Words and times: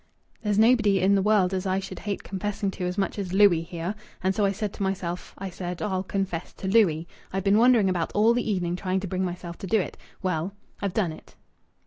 There's 0.41 0.57
nobody 0.57 0.99
in 0.99 1.13
the 1.13 1.21
world 1.21 1.53
as 1.53 1.67
I 1.67 1.77
should 1.79 1.99
hate 1.99 2.23
confessing 2.23 2.71
to 2.71 2.85
as 2.85 2.97
much 2.97 3.19
as 3.19 3.33
Louis 3.33 3.61
here, 3.61 3.93
and 4.23 4.33
so 4.33 4.45
I 4.45 4.51
said 4.51 4.73
to 4.73 4.81
myself, 4.81 5.35
I 5.37 5.51
said, 5.51 5.79
'I'll 5.79 6.01
confess 6.01 6.53
to 6.53 6.67
Louis.' 6.67 7.07
I've 7.31 7.43
been 7.43 7.59
wandering 7.59 7.87
about 7.87 8.11
all 8.13 8.33
the 8.33 8.51
evening 8.51 8.75
trying 8.75 8.99
to 9.01 9.07
bring 9.07 9.23
myself 9.23 9.59
to 9.59 9.67
do 9.67 9.79
it.... 9.79 9.97
Well, 10.23 10.55
I've 10.81 10.95
done 10.95 11.11
it." 11.11 11.35